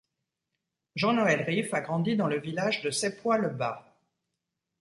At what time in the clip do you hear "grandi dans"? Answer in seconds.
1.81-2.25